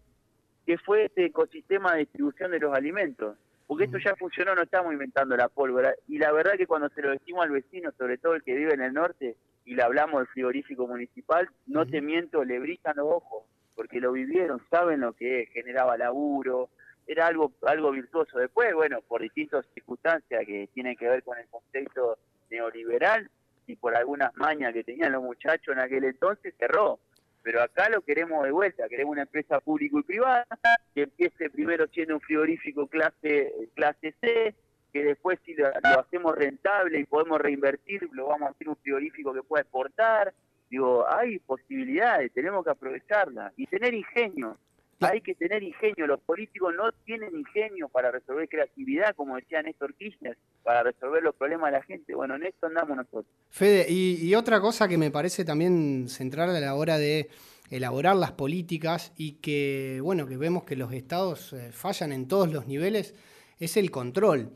que 0.66 0.78
fue 0.78 1.06
este 1.06 1.26
ecosistema 1.26 1.94
de 1.94 2.00
distribución 2.00 2.52
de 2.52 2.60
los 2.60 2.74
alimentos 2.76 3.38
porque 3.70 3.84
esto 3.84 4.00
ya 4.00 4.16
funcionó, 4.16 4.56
no 4.56 4.64
estamos 4.64 4.92
inventando 4.92 5.38
la 5.38 5.48
pólvora. 5.48 5.94
Y 6.08 6.18
la 6.18 6.32
verdad 6.32 6.54
que 6.58 6.66
cuando 6.66 6.90
se 6.90 7.04
lo 7.04 7.12
decimos 7.12 7.44
al 7.44 7.52
vecino, 7.52 7.92
sobre 8.00 8.18
todo 8.18 8.34
el 8.34 8.42
que 8.42 8.56
vive 8.56 8.74
en 8.74 8.82
el 8.82 8.92
norte, 8.92 9.36
y 9.64 9.76
le 9.76 9.84
hablamos 9.84 10.22
del 10.22 10.28
frigorífico 10.30 10.88
municipal, 10.88 11.48
no 11.68 11.86
te 11.86 12.02
miento, 12.02 12.44
le 12.44 12.58
brillan 12.58 12.96
los 12.96 13.06
ojos, 13.06 13.44
porque 13.76 14.00
lo 14.02 14.12
vivieron, 14.12 14.60
saben 14.72 15.02
lo 15.02 15.14
que 15.14 15.42
es, 15.42 15.50
generaba 15.52 16.00
laburo, 16.00 16.72
era 17.06 17.28
algo, 17.28 17.54
algo 17.62 17.92
virtuoso. 17.92 18.40
Después, 18.40 18.74
bueno, 18.74 19.02
por 19.08 19.22
distintas 19.22 19.64
circunstancias 19.76 20.48
que 20.48 20.68
tienen 20.74 20.96
que 20.96 21.08
ver 21.08 21.22
con 21.22 21.38
el 21.38 21.46
contexto 21.50 22.18
neoliberal, 22.50 23.30
y 23.68 23.76
por 23.76 23.96
algunas 23.96 24.36
mañas 24.36 24.74
que 24.74 24.84
tenían 24.84 25.12
los 25.12 25.22
muchachos 25.22 25.76
en 25.76 25.80
aquel 25.80 26.06
entonces 26.06 26.56
cerró. 26.58 26.98
Pero 27.42 27.62
acá 27.62 27.90
lo 27.90 28.02
queremos 28.02 28.44
de 28.44 28.52
vuelta, 28.52 28.90
queremos 28.90 29.14
una 29.14 29.22
empresa 29.24 29.60
público 29.60 30.00
y 30.00 30.04
privada 30.04 30.46
que 30.94 31.04
empiece 31.04 31.50
primero 31.50 31.88
siendo 31.88 32.16
un 32.16 32.22
frigorífico 32.22 32.88
clase 32.88 33.70
clase 33.76 34.14
C, 34.20 34.56
que 34.92 35.04
después 35.04 35.40
si 35.46 35.54
lo, 35.54 35.68
hacemos 36.00 36.36
rentable 36.36 37.00
y 37.00 37.06
podemos 37.06 37.40
reinvertir, 37.40 38.08
lo 38.12 38.28
vamos 38.28 38.50
a 38.50 38.52
hacer 38.52 38.70
un 38.70 38.76
frigorífico 38.78 39.34
que 39.34 39.44
pueda 39.44 39.62
exportar. 39.62 40.34
Digo, 40.70 41.06
hay 41.10 41.40
posibilidades, 41.40 42.32
tenemos 42.34 42.64
que 42.64 42.72
aprovecharlas 42.72 43.54
y 43.58 43.66
tener 43.68 43.94
ingenio. 43.94 44.58
Hay 45.02 45.22
que 45.22 45.34
tener 45.36 45.64
ingenio, 45.64 46.08
los 46.08 46.20
políticos 46.20 46.74
no 46.76 46.92
tienen 47.06 47.34
ingenio 47.36 47.88
para 47.88 48.12
resolver 48.12 48.50
creatividad, 48.50 49.16
como 49.16 49.38
decía 49.38 49.62
Néstor 49.62 49.94
Kirchner, 49.96 50.38
para 50.64 50.84
resolver 50.84 51.24
los 51.24 51.36
problemas 51.36 51.72
de 51.72 51.78
la 51.78 51.84
gente. 51.84 52.14
Bueno, 52.14 52.36
en 52.36 52.44
esto 52.44 52.68
andamos 52.68 52.98
nosotros. 52.98 53.26
Fede, 53.50 53.86
y, 53.90 54.34
otra 54.36 54.60
cosa 54.60 54.88
que 54.88 54.98
me 54.98 55.12
parece 55.12 55.46
también 55.46 56.10
central 56.10 56.56
a 56.56 56.60
la 56.60 56.76
hora 56.76 56.98
de 56.98 57.30
elaborar 57.70 58.16
las 58.16 58.32
políticas 58.34 59.14
y 59.16 59.34
que, 59.34 60.00
bueno, 60.02 60.26
que 60.28 60.38
vemos 60.38 60.64
que 60.64 60.76
los 60.76 60.92
estados 60.92 61.54
eh, 61.54 61.72
fallan 61.72 62.12
en 62.12 62.28
todos 62.28 62.52
los 62.52 62.68
niveles, 62.68 63.16
es 63.60 63.78
el 63.78 63.92
control. 63.92 64.52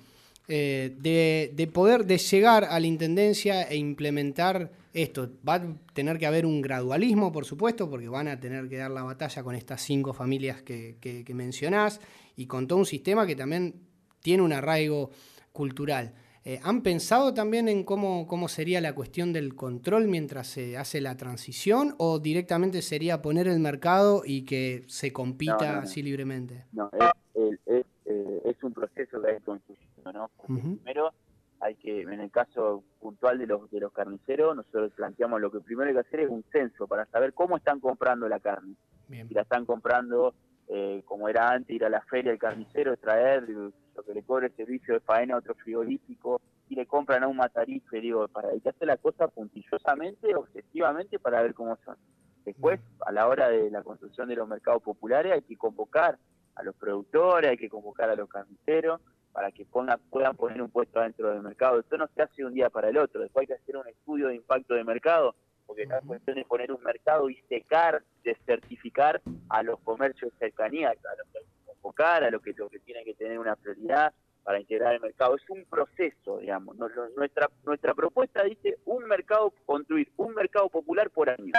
Eh, 0.50 0.94
de, 1.00 1.68
poder 1.68 2.06
de 2.06 2.18
llegar 2.18 2.66
a 2.66 2.78
la 2.78 2.86
intendencia 2.86 3.64
e 3.64 3.78
implementar 3.78 4.72
esto. 4.94 5.30
Va 5.48 5.56
a 5.56 5.64
tener 5.94 6.18
que 6.18 6.26
haber 6.26 6.46
un 6.46 6.62
gradualismo, 6.62 7.32
por 7.32 7.46
supuesto, 7.46 7.90
porque 7.90 8.10
van 8.10 8.28
a 8.28 8.40
tener 8.40 8.68
que 8.68 8.78
dar 8.78 8.92
la 8.92 9.04
batalla 9.04 9.42
con 9.42 9.56
estas 9.56 9.82
cinco 9.82 10.14
familias 10.14 10.62
que, 10.62 10.98
que, 11.00 11.34
mencionás 11.34 12.02
y 12.36 12.46
con 12.46 12.68
todo 12.68 12.80
un 12.80 12.86
sistema 12.86 13.26
que 13.26 13.36
también 13.36 13.74
tiene 14.22 14.44
un 14.44 14.52
arraigo 14.52 15.12
cultural. 15.54 16.14
Eh, 16.46 16.60
¿Han 16.62 16.82
pensado 16.82 17.34
también 17.34 17.70
en 17.70 17.86
cómo, 17.86 18.28
cómo 18.28 18.50
sería 18.50 18.82
la 18.82 18.94
cuestión 18.94 19.32
del 19.32 19.56
control 19.56 20.10
mientras 20.10 20.48
se 20.48 20.78
hace 20.78 21.00
la 21.00 21.16
transición 21.16 21.96
o 21.98 22.20
directamente 22.20 22.82
sería 22.82 23.22
poner 23.22 23.48
el 23.48 23.60
mercado 23.60 24.24
y 24.26 24.44
que 24.44 24.84
se 24.88 25.14
compita 25.14 25.80
así 25.80 26.04
libremente? 26.04 26.66
No, 26.74 26.92
es, 27.34 27.60
es, 27.66 27.86
eh, 28.06 28.42
es, 28.44 28.62
un 28.62 28.74
proceso 28.74 29.22
de 29.22 29.40
construcción 29.40 29.83
¿no? 30.14 30.30
Primero 30.46 31.12
hay 31.60 31.76
que, 31.76 32.02
en 32.02 32.20
el 32.20 32.32
caso 32.32 32.84
puntual 33.00 33.38
de 33.40 33.48
los 33.48 33.70
de 33.72 33.80
los 33.80 33.92
carniceros, 33.92 34.56
nosotros 34.56 34.92
planteamos 34.96 35.42
lo 35.42 35.52
que 35.52 35.60
primero 35.60 35.90
hay 35.90 35.94
que 35.94 36.02
hacer 36.02 36.22
es 36.22 36.30
un 36.30 36.44
censo 36.52 36.88
para 36.88 37.06
saber 37.08 37.34
cómo 37.34 37.58
están 37.58 37.80
comprando 37.80 38.30
la 38.30 38.40
carne. 38.40 38.76
Si 39.10 39.34
la 39.34 39.42
están 39.42 39.66
comprando 39.66 40.34
eh, 40.68 41.04
como 41.06 41.28
era 41.28 41.50
antes, 41.50 41.76
ir 41.76 41.86
a 41.86 41.90
la 41.90 42.02
feria 42.02 42.32
del 42.32 42.40
carnicero, 42.40 42.96
traer 42.98 43.48
lo 43.50 44.04
que 44.06 44.14
le 44.14 44.24
cobre 44.24 44.48
el 44.48 44.56
servicio 44.56 44.94
de 44.94 45.02
faena 45.02 45.36
a 45.36 45.40
otro 45.40 45.54
frigorífico, 45.56 46.42
y 46.70 46.76
le 46.76 46.86
compran 46.86 47.24
a 47.24 47.28
un 47.28 47.38
matarife, 47.38 48.00
digo, 48.02 48.28
para 48.28 48.50
hay 48.50 48.60
que 48.60 48.70
hacer 48.70 48.88
la 48.88 48.98
cosa 48.98 49.28
puntillosamente, 49.28 50.36
obsesivamente, 50.36 51.20
para 51.20 51.42
ver 51.42 51.54
cómo 51.54 51.78
son. 51.86 51.98
Después, 52.46 52.80
a 53.06 53.12
la 53.12 53.28
hora 53.28 53.50
de 53.50 53.70
la 53.70 53.84
construcción 53.84 54.28
de 54.28 54.36
los 54.36 54.48
mercados 54.48 54.82
populares, 54.82 55.32
hay 55.34 55.42
que 55.44 55.56
convocar 55.56 56.18
a 56.56 56.64
los 56.64 56.76
productores, 56.76 57.52
hay 57.52 57.58
que 57.58 57.70
convocar 57.70 58.10
a 58.10 58.16
los 58.16 58.28
carniceros, 58.28 59.02
para 59.34 59.52
que 59.52 59.66
puedan 59.66 60.38
poner 60.38 60.62
un 60.62 60.70
puesto 60.70 61.02
dentro 61.02 61.32
del 61.32 61.42
mercado. 61.42 61.80
Esto 61.80 61.98
no 61.98 62.08
se 62.08 62.22
hace 62.22 62.36
de 62.38 62.46
un 62.46 62.54
día 62.54 62.70
para 62.70 62.90
el 62.90 62.98
otro, 62.98 63.22
después 63.22 63.44
hay 63.44 63.48
que 63.48 63.62
hacer 63.62 63.76
un 63.76 63.88
estudio 63.88 64.28
de 64.28 64.36
impacto 64.36 64.76
de 64.76 64.84
mercado, 64.84 65.36
porque 65.66 65.86
no 65.88 65.98
es 65.98 66.06
cuestión 66.06 66.36
de 66.36 66.46
poner 66.46 66.72
un 66.72 66.84
mercado 66.84 67.30
y 67.30 67.36
secar, 67.50 68.04
de 68.24 68.38
certificar 68.46 69.22
a 69.50 69.64
los 69.64 69.80
comercios 69.80 70.32
de 70.34 70.38
cercanía, 70.38 70.90
a 70.90 70.94
los 70.94 71.28
que 71.32 71.40
hay 71.40 71.46
que 71.46 71.66
convocar, 71.66 72.24
a 72.24 72.30
los 72.30 72.42
que, 72.42 72.54
que 72.54 72.80
tienen 72.80 73.04
que 73.04 73.16
tener 73.16 73.40
una 73.40 73.56
prioridad 73.56 74.14
para 74.44 74.60
integrar 74.60 74.94
el 74.94 75.02
mercado. 75.02 75.36
Es 75.36 75.50
un 75.50 75.66
proceso, 75.66 76.38
digamos. 76.40 76.78
nuestra, 77.16 77.50
nuestra 77.66 77.94
propuesta 77.94 78.44
dice 78.44 78.78
un 78.86 79.06
mercado, 79.06 79.54
construir 79.66 80.12
un 80.18 80.36
mercado 80.36 80.70
popular 80.70 81.10
por 81.10 81.30
año 81.30 81.54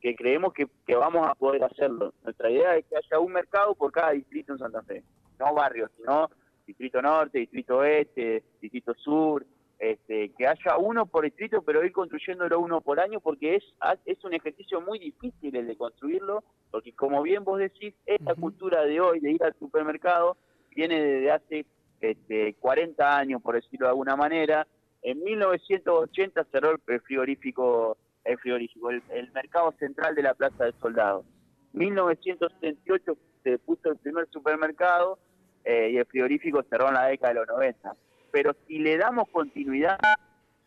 que 0.00 0.14
creemos 0.14 0.52
que, 0.52 0.66
que, 0.86 0.96
vamos 0.96 1.26
a 1.26 1.34
poder 1.34 1.64
hacerlo. 1.64 2.12
Nuestra 2.24 2.50
idea 2.50 2.76
es 2.76 2.84
que 2.84 2.96
haya 2.96 3.18
un 3.18 3.32
mercado 3.32 3.74
por 3.74 3.90
cada 3.90 4.10
distrito 4.10 4.52
en 4.52 4.58
Santa 4.58 4.82
Fe, 4.82 5.02
no 5.38 5.54
barrios, 5.54 5.90
sino 5.96 6.28
distrito 6.66 7.02
norte, 7.02 7.38
distrito 7.38 7.78
oeste, 7.78 8.42
distrito 8.60 8.94
sur, 8.94 9.44
este, 9.78 10.30
que 10.30 10.46
haya 10.46 10.78
uno 10.78 11.06
por 11.06 11.24
distrito, 11.24 11.62
pero 11.62 11.84
ir 11.84 11.92
construyéndolo 11.92 12.60
uno 12.60 12.80
por 12.80 13.00
año, 13.00 13.20
porque 13.20 13.56
es, 13.56 13.64
es 14.06 14.24
un 14.24 14.34
ejercicio 14.34 14.80
muy 14.80 14.98
difícil 14.98 15.54
el 15.54 15.66
de 15.66 15.76
construirlo, 15.76 16.44
porque 16.70 16.92
como 16.92 17.22
bien 17.22 17.44
vos 17.44 17.58
decís, 17.58 17.94
esta 18.06 18.34
cultura 18.34 18.84
de 18.84 19.00
hoy 19.00 19.20
de 19.20 19.32
ir 19.32 19.42
al 19.42 19.54
supermercado 19.58 20.36
viene 20.74 21.00
desde 21.00 21.30
hace 21.30 21.66
este, 22.00 22.54
40 22.54 23.16
años, 23.16 23.42
por 23.42 23.54
decirlo 23.54 23.86
de 23.86 23.90
alguna 23.90 24.16
manera. 24.16 24.66
En 25.02 25.22
1980 25.22 26.46
cerró 26.50 26.70
el 26.86 27.00
frigorífico, 27.00 27.98
el, 28.24 28.38
frigorífico 28.38 28.90
el, 28.90 29.02
el 29.10 29.30
mercado 29.32 29.72
central 29.78 30.14
de 30.14 30.22
la 30.22 30.34
Plaza 30.34 30.64
del 30.64 30.74
Soldado. 30.80 31.24
1978 31.72 33.16
se 33.42 33.58
puso 33.58 33.90
el 33.90 33.96
primer 33.98 34.28
supermercado 34.30 35.18
eh, 35.64 35.90
y 35.92 35.96
el 35.96 36.06
frigorífico 36.06 36.62
cerró 36.68 36.88
en 36.88 36.94
la 36.94 37.06
década 37.06 37.32
de 37.32 37.40
los 37.40 37.48
90. 37.48 37.94
Pero 38.30 38.54
si 38.66 38.78
le 38.78 38.96
damos 38.96 39.28
continuidad, 39.30 39.98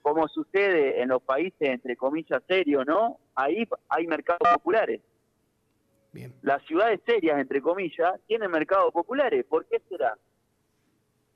como 0.01 0.27
sucede 0.27 1.01
en 1.01 1.10
los 1.10 1.22
países, 1.22 1.70
entre 1.70 1.96
comillas, 1.96 2.42
serios, 2.48 2.86
¿no? 2.86 3.20
Ahí 3.36 3.68
hay 3.89 4.08
mercados 4.08 4.48
populares. 4.54 5.01
Bien. 6.13 6.34
Las 6.42 6.63
ciudades 6.63 7.01
serias, 7.06 7.39
entre 7.39 7.62
comillas, 7.62 8.13
tienen 8.25 8.50
mercados 8.50 8.92
populares. 8.94 9.46
¿Por 9.46 9.66
qué 9.66 9.82
será? 9.89 10.18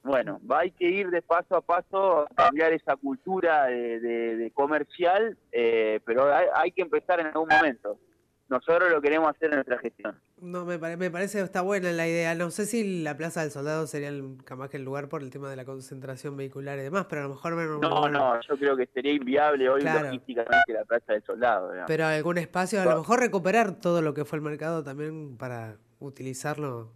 Bueno, 0.03 0.39
va, 0.49 0.61
hay 0.61 0.71
que 0.71 0.89
ir 0.89 1.11
de 1.11 1.21
paso 1.21 1.55
a 1.55 1.61
paso 1.61 2.21
a 2.21 2.27
cambiar 2.33 2.73
esa 2.73 2.95
cultura 2.95 3.65
de, 3.65 4.51
comercial, 4.55 5.37
eh, 5.51 5.99
pero 6.05 6.33
hay, 6.55 6.71
que 6.71 6.81
empezar 6.81 7.19
en 7.19 7.27
algún 7.27 7.49
momento 7.49 7.99
nosotros 8.51 8.91
lo 8.91 9.01
queremos 9.01 9.29
hacer 9.29 9.49
en 9.49 9.55
nuestra 9.55 9.79
gestión. 9.79 10.19
No, 10.41 10.65
me, 10.65 10.77
me 10.77 11.09
parece 11.09 11.37
que 11.37 11.43
está 11.45 11.61
buena 11.61 11.89
la 11.93 12.05
idea. 12.05 12.35
No 12.35 12.51
sé 12.51 12.65
si 12.65 13.01
la 13.01 13.15
Plaza 13.15 13.41
del 13.41 13.51
Soldado 13.51 13.87
sería 13.87 14.09
el, 14.09 14.23
más 14.57 14.69
que 14.69 14.75
el 14.75 14.83
lugar 14.83 15.07
por 15.07 15.21
el 15.23 15.29
tema 15.29 15.49
de 15.49 15.55
la 15.55 15.63
concentración 15.63 16.35
vehicular 16.35 16.77
y 16.77 16.81
demás, 16.81 17.05
pero 17.09 17.21
a 17.21 17.23
lo 17.23 17.29
mejor... 17.29 17.55
Me, 17.55 17.63
no, 17.63 18.09
no, 18.09 18.41
yo 18.41 18.57
creo 18.57 18.75
que 18.75 18.87
sería 18.93 19.13
inviable 19.13 19.69
hoy 19.69 19.81
logísticamente 19.83 20.73
la 20.73 20.83
Plaza 20.83 21.13
del 21.13 21.23
Soldado. 21.23 21.71
Pero 21.87 22.05
algún 22.05 22.37
espacio, 22.37 22.81
a 22.81 22.85
lo 22.85 22.97
mejor 22.97 23.21
recuperar 23.21 23.79
todo 23.79 24.01
lo 24.01 24.13
que 24.13 24.25
fue 24.25 24.37
el 24.37 24.43
mercado 24.43 24.83
también 24.83 25.37
para 25.37 25.77
utilizarlo 25.99 26.91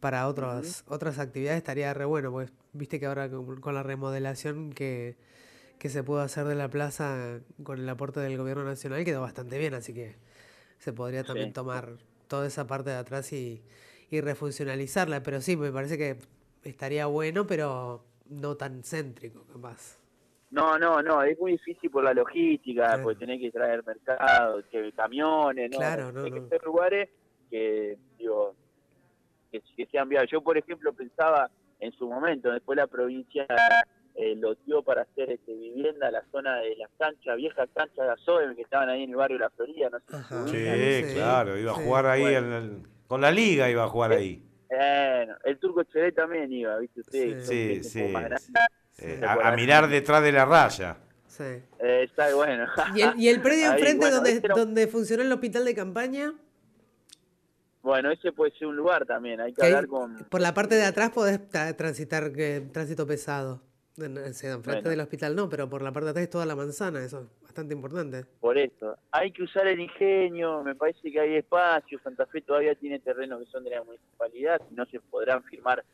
para 0.00 0.26
otras 0.28 0.84
otras 0.86 1.18
actividades 1.18 1.58
estaría 1.58 1.94
re 1.94 2.04
bueno, 2.04 2.30
pues 2.30 2.52
viste 2.74 3.00
que 3.00 3.06
ahora 3.06 3.30
con, 3.30 3.74
la 3.74 3.82
remodelación 3.82 4.72
que, 4.74 5.16
que 5.78 5.88
se 5.88 6.02
pudo 6.02 6.20
hacer 6.20 6.44
de 6.44 6.54
la 6.54 6.68
plaza 6.68 7.40
con 7.62 7.78
el 7.78 7.88
aporte 7.88 8.20
del 8.20 8.36
gobierno 8.36 8.64
nacional 8.64 9.02
quedó 9.04 9.22
bastante 9.22 9.56
bien, 9.56 9.72
así 9.72 9.94
que 9.94 10.16
se 10.84 10.92
podría 10.92 11.24
también 11.24 11.54
tomar 11.54 11.96
toda 12.28 12.46
esa 12.46 12.66
parte 12.66 12.90
de 12.90 12.96
atrás 12.96 13.32
y, 13.32 13.62
y 14.10 14.20
refuncionalizarla. 14.20 15.22
Pero 15.22 15.40
sí, 15.40 15.56
me 15.56 15.72
parece 15.72 15.96
que 15.96 16.18
estaría 16.62 17.06
bueno, 17.06 17.46
pero 17.46 18.04
no 18.28 18.54
tan 18.56 18.82
céntrico, 18.84 19.46
capaz. 19.50 19.98
No, 20.50 20.78
no, 20.78 21.00
no, 21.00 21.22
es 21.22 21.40
muy 21.40 21.52
difícil 21.52 21.90
por 21.90 22.04
la 22.04 22.12
logística, 22.12 23.00
porque 23.02 23.20
tenés 23.20 23.40
que 23.40 23.50
traer 23.50 23.82
mercado, 23.82 24.62
que 24.70 24.92
camiones, 24.92 25.70
¿no? 25.70 25.78
Claro, 25.78 26.12
no, 26.12 26.24
Hay 26.24 26.32
que 26.32 26.48
ser 26.48 26.62
lugares 26.62 27.08
que, 27.50 27.96
digo, 28.18 28.54
que, 29.50 29.62
que 29.74 29.86
sean 29.86 30.06
viables. 30.06 30.30
Yo, 30.30 30.42
por 30.42 30.58
ejemplo, 30.58 30.92
pensaba 30.92 31.50
en 31.80 31.92
su 31.92 32.06
momento, 32.06 32.52
después 32.52 32.76
la 32.76 32.86
provincia 32.86 33.46
eh, 34.16 34.36
lo 34.36 34.54
dio 34.54 34.82
para 34.82 35.02
hacer 35.02 35.30
este, 35.30 35.52
vivienda 35.52 36.10
la 36.10 36.22
zona 36.30 36.58
de 36.58 36.76
las 36.76 36.90
canchas, 36.98 37.36
viejas 37.36 37.68
canchas 37.74 38.06
de 38.06 38.12
Azoe, 38.12 38.54
que 38.54 38.62
estaban 38.62 38.88
ahí 38.88 39.02
en 39.02 39.10
el 39.10 39.16
barrio 39.16 39.38
de 39.38 39.44
la 39.44 39.50
Florida. 39.50 39.90
No 39.90 39.98
sé 40.46 41.08
sí, 41.08 41.14
claro, 41.14 41.58
iba 41.58 41.72
a 41.72 41.74
jugar 41.74 42.06
ahí, 42.06 42.24
con 43.08 43.20
la 43.20 43.32
liga 43.32 43.68
iba 43.68 43.84
a 43.84 43.88
jugar 43.88 44.12
ahí. 44.12 44.42
Bueno, 44.68 45.36
el 45.44 45.58
turco 45.58 45.82
Chele 45.84 46.12
también 46.12 46.52
iba, 46.52 46.78
¿viste 46.78 47.00
usted? 47.00 47.40
Sí, 47.40 47.82
sí. 47.82 48.14
Eh, 48.98 49.20
a, 49.26 49.50
mirar 49.56 49.88
detrás 49.88 50.22
de 50.22 50.30
la 50.30 50.44
raya. 50.44 50.96
Sí. 51.26 51.42
Eh, 51.42 52.04
está 52.04 52.32
bueno. 52.32 52.66
¿Y 52.94 53.02
el, 53.02 53.20
y 53.20 53.28
el 53.28 53.40
predio 53.42 53.66
enfrente 53.72 54.10
donde, 54.10 54.40
donde 54.40 54.86
funcionó 54.86 55.24
el 55.24 55.32
hospital 55.32 55.64
de 55.64 55.74
campaña? 55.74 56.32
Bueno, 57.82 58.10
ese 58.12 58.32
puede 58.32 58.52
ser 58.52 58.68
un 58.68 58.76
lugar 58.76 59.04
también, 59.04 59.40
hay 59.40 59.52
que 59.52 59.62
hablar 59.62 59.86
con... 59.86 60.16
Por 60.30 60.40
la 60.40 60.54
parte 60.54 60.74
de 60.76 60.84
atrás 60.84 61.10
podés 61.10 61.40
transitar 61.76 62.32
tránsito 62.72 63.06
pesado. 63.06 63.60
En, 63.96 64.34
frente 64.64 64.88
del 64.88 65.00
hospital 65.00 65.36
no, 65.36 65.48
pero 65.48 65.70
por 65.70 65.80
la 65.80 65.92
parte 65.92 66.06
de 66.06 66.10
atrás 66.10 66.24
es 66.24 66.30
toda 66.30 66.44
la 66.46 66.56
manzana, 66.56 67.04
eso 67.04 67.20
es 67.20 67.42
bastante 67.42 67.74
importante. 67.74 68.24
Por 68.40 68.58
eso, 68.58 68.96
hay 69.12 69.30
que 69.30 69.44
usar 69.44 69.68
el 69.68 69.78
ingenio, 69.78 70.64
me 70.64 70.74
parece 70.74 71.12
que 71.12 71.20
hay 71.20 71.36
espacio, 71.36 72.00
Santa 72.00 72.26
Fe 72.26 72.40
todavía 72.40 72.74
tiene 72.74 72.98
terrenos 72.98 73.38
que 73.38 73.46
son 73.52 73.62
de 73.62 73.70
la 73.70 73.84
municipalidad, 73.84 74.60
no 74.72 74.84
se 74.86 74.98
podrán 74.98 75.44
firmar 75.44 75.84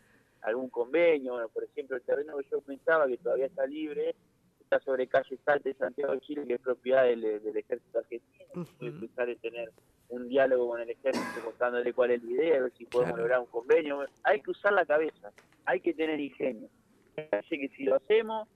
algún 0.40 0.71
convenio, 0.71 1.33
bueno, 1.33 1.50
por 1.50 1.62
ejemplo, 1.62 1.95
el 1.97 2.02
terreno 2.02 2.38
que 2.38 2.47
yo 2.50 2.62
pensaba 2.62 3.07
que 3.07 3.19
todavía 3.19 3.47
está 3.47 3.66
libre, 3.66 4.14
está 4.62 4.80
sobre 4.80 5.07
calle 5.07 5.38
Salta 5.45 5.69
de 5.69 5.75
Santiago 5.75 6.14
de 6.14 6.21
Chile, 6.21 6.47
que 6.47 6.54
es 6.54 6.61
propiedad 6.61 7.04
del, 7.04 7.23
ejército 7.23 7.99
argentino, 7.99 8.47
uh 8.54 8.61
-huh. 8.61 9.26
de 9.26 9.37
tener 9.37 9.73
un 10.09 10.26
diálogo 10.26 10.71
con 10.71 10.80
el 10.80 10.88
ejército 10.88 11.45
contándole 11.45 11.92
cuál 11.92 12.12
es 12.12 12.25
la 12.25 12.30
idea, 12.30 12.57
a 12.57 12.62
ver 12.62 12.73
si 12.78 12.87
podemos 12.87 13.19
lograr 13.19 13.40
un 13.40 13.47
convenio, 13.47 14.07
hay 14.23 14.40
que 14.40 14.52
usar 14.52 14.73
la 14.73 14.87
cabeza, 14.87 15.30
hay 15.66 15.80
que 15.80 15.92
tener 15.92 16.19
ingenio 16.19 16.71
que 17.14 17.71
si 17.76 17.85
lo 17.85 17.97
hacemos, 17.97 18.49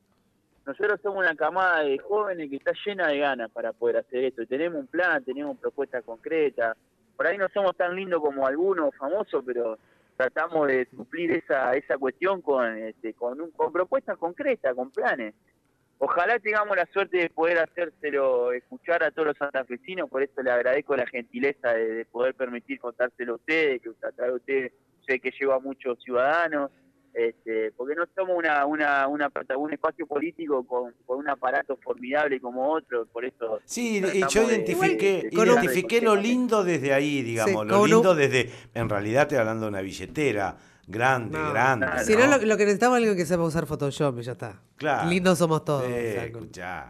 nosotros 0.66 1.00
somos 1.02 1.18
una 1.18 1.34
camada 1.34 1.82
de 1.82 1.98
jóvenes 1.98 2.48
que 2.48 2.56
está 2.56 2.72
llena 2.86 3.08
de 3.08 3.18
ganas 3.18 3.50
para 3.50 3.72
poder 3.72 3.98
hacer 3.98 4.24
esto. 4.24 4.46
Tenemos 4.46 4.80
un 4.80 4.86
plan, 4.86 5.22
tenemos 5.22 5.58
propuestas 5.58 6.02
concretas. 6.04 6.76
Por 7.16 7.26
ahí 7.26 7.36
no 7.36 7.48
somos 7.50 7.76
tan 7.76 7.94
lindos 7.94 8.20
como 8.20 8.46
algunos 8.46 8.94
famosos, 8.96 9.44
pero 9.44 9.78
tratamos 10.16 10.68
de 10.68 10.86
cumplir 10.86 11.32
esa 11.32 11.74
esa 11.74 11.98
cuestión 11.98 12.40
con 12.40 12.78
este, 12.78 13.12
con, 13.14 13.40
un, 13.40 13.50
con 13.50 13.72
propuestas 13.72 14.16
concretas, 14.16 14.74
con 14.74 14.90
planes. 14.90 15.34
Ojalá 15.98 16.38
tengamos 16.38 16.76
la 16.76 16.86
suerte 16.86 17.18
de 17.18 17.30
poder 17.30 17.58
hacérselo 17.58 18.52
escuchar 18.52 19.04
a 19.04 19.10
todos 19.10 19.28
los 19.28 19.36
santafesinos, 19.36 20.10
por 20.10 20.22
eso 20.22 20.42
le 20.42 20.50
agradezco 20.50 20.96
la 20.96 21.06
gentileza 21.06 21.72
de, 21.72 22.04
poder 22.06 22.34
permitir 22.34 22.80
contárselo 22.80 23.34
a 23.34 23.36
ustedes, 23.36 23.80
que 23.80 23.88
a 23.88 24.32
ustedes 24.32 24.72
sé 25.06 25.20
que 25.20 25.30
lleva 25.38 25.56
a 25.56 25.60
muchos 25.60 26.02
ciudadanos 26.02 26.70
este, 27.14 27.70
porque 27.76 27.94
no 27.94 28.04
somos 28.12 28.36
una, 28.36 28.66
una, 28.66 29.06
una, 29.06 29.30
un 29.56 29.72
espacio 29.72 30.04
político 30.04 30.66
con, 30.66 30.92
un 31.06 31.28
aparato 31.28 31.76
formidable 31.76 32.40
como 32.40 32.72
otro, 32.72 33.06
por 33.06 33.24
eso... 33.24 33.60
Sí, 33.64 34.02
y 34.12 34.24
yo 34.28 34.42
identifiqué, 34.42 35.28
identifiqué 35.30 36.00
lo 36.00 36.16
lindo 36.16 36.64
desde 36.64 36.92
ahí, 36.92 37.22
digamos, 37.22 37.66
lo 37.66 37.86
lindo 37.86 38.16
desde, 38.16 38.50
en 38.74 38.88
realidad 38.88 39.22
estoy 39.22 39.38
hablando 39.38 39.66
de 39.66 39.68
una 39.68 39.80
billetera, 39.80 40.56
grande, 40.88 41.38
grande. 41.38 41.86
Si 42.04 42.16
no, 42.16 42.26
lo, 42.26 42.56
que 42.56 42.64
necesitamos 42.64 42.98
es 42.98 43.02
alguien 43.02 43.16
que 43.16 43.26
sepa 43.26 43.44
usar 43.44 43.66
Photoshop 43.66 44.18
y 44.18 44.22
ya 44.22 44.32
está. 44.32 44.60
Claro. 44.76 45.08
Lindos 45.08 45.38
somos 45.38 45.64
todos. 45.64 45.84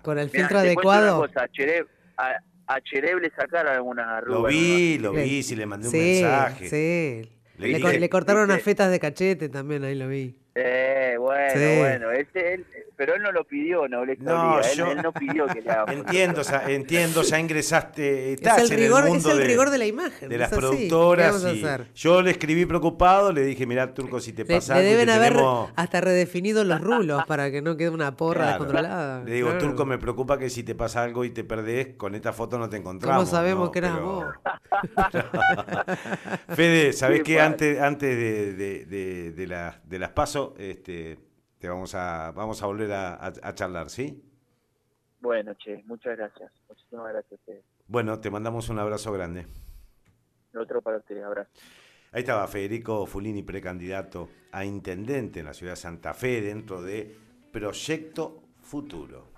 con, 0.03 0.19
el 0.19 0.31
filtro 0.31 0.59
adecuado. 0.59 1.27
a, 1.37 2.81
Chereb, 2.81 3.19
le 3.21 3.31
sacaron 3.31 3.75
alguna 3.75 4.17
arruga. 4.17 4.39
Lo 4.39 4.47
vi, 4.47 4.97
lo 4.97 5.13
vi, 5.13 5.43
si 5.43 5.55
le 5.55 5.67
mandé 5.67 5.89
un 5.89 5.93
mensaje. 5.93 6.69
Sí, 6.71 7.34
le, 7.59 8.09
cortaron 8.09 8.45
unas 8.45 8.63
fetas 8.63 8.91
de 8.91 8.99
cachete 8.99 9.49
también, 9.49 9.85
ahí 9.85 9.95
lo 9.95 10.09
vi. 10.09 10.37
Eh, 10.55 11.04
bueno, 11.19 11.79
bueno. 11.81 12.11
Este, 12.11 12.65
pero 12.97 13.15
él 13.15 13.23
no 13.23 13.33
lo 13.33 13.45
pidió, 13.45 13.89
no 13.89 14.05
le 14.05 14.17
no, 14.17 14.61
yo, 14.75 14.93
él, 14.93 15.03
no 15.03 15.13
pidió 15.13 15.47
que 15.47 15.63
le 15.63 15.71
hagamos. 15.71 15.95
Entiendo, 15.95 16.43
entiendo, 16.69 17.23
ya 17.23 17.41
ingresaste. 17.41 18.35
Estás 18.35 18.63
es 18.63 18.71
el, 18.71 18.77
rigor, 18.77 19.01
en 19.01 19.07
el 19.07 19.13
mundo 19.15 19.31
es 19.31 19.39
el 19.39 19.47
rigor 19.47 19.71
de, 19.71 19.79
la 19.79 19.87
imagen. 19.87 20.29
De 20.29 20.39
las 20.39 20.51
productoras. 20.51 21.45
yo 21.95 22.23
le 22.23 22.31
escribí 22.31 22.67
preocupado, 22.67 23.33
le 23.33 23.43
dije, 23.45 23.67
mirá, 23.67 23.93
Turco, 23.93 24.21
si 24.21 24.33
te 24.33 24.45
pasa 24.45 24.77
le, 24.77 24.83
deben 24.83 25.11
haber 25.11 25.37
hasta 25.77 26.01
redefinido 26.01 26.65
los 26.65 26.81
rulos 26.81 27.25
para 27.29 27.51
que 27.51 27.63
no 27.63 27.77
quede 27.77 27.91
una 27.91 28.17
porra 28.17 28.49
descontrolada. 28.49 29.25
Le 29.25 29.35
digo, 29.35 29.53
Turco, 29.59 29.85
me 29.85 29.99
preocupa 29.99 30.39
que 30.39 30.51
si 30.51 30.63
te 30.63 30.75
pasa 30.75 31.03
algo 31.03 31.25
y 31.25 31.31
te 31.31 31.45
perdés, 31.45 31.95
con 31.97 32.15
esta 32.15 32.33
foto 32.33 32.59
no 32.59 32.69
te 32.69 32.77
encontramos. 32.77 33.25
¿Cómo 33.25 33.31
sabemos 33.31 33.71
que 33.71 33.79
eras 33.81 34.01
vos? 34.01 34.25
Fede, 36.55 36.93
¿sabés 36.93 37.23
qué? 37.23 37.41
Antes, 37.41 37.81
antes 37.81 38.17
de, 38.17 38.55
de, 38.55 39.33
de, 39.33 39.47
la, 39.47 39.81
de 39.85 39.99
las 39.99 40.11
pasos, 40.11 40.53
este 40.59 41.04
vamos 41.69 41.95
a, 41.95 42.33
vamos 42.33 42.63
a 42.63 42.67
volver 42.67 42.93
a, 42.93 43.55
charlar, 43.55 43.91
¿sí? 43.91 44.23
Bueno, 45.21 45.55
che, 45.57 45.83
muchas 45.87 46.17
gracias. 46.17 46.53
Muchísimas 46.69 47.13
gracias 47.13 47.41
a 47.49 47.53
Bueno, 47.87 48.21
te 48.21 48.31
mandamos 48.31 48.69
un 48.69 48.79
abrazo 48.79 49.13
grande. 49.13 49.47
Otro 50.55 50.83
para 50.83 50.99
usted, 50.99 51.23
abrazo. 51.23 51.51
Ahí 52.13 52.21
estaba 52.21 52.47
Federico 52.47 53.07
Fulini, 53.07 53.43
precandidato 53.43 54.29
a 54.53 54.65
intendente 54.65 55.41
en 55.41 55.47
la 55.47 55.55
ciudad 55.55 55.73
de 55.73 55.77
Santa 55.77 56.15
Fe 56.15 56.41
dentro 56.41 56.81
de 56.81 57.17
Proyecto 57.51 58.43
Futuro. 58.63 59.34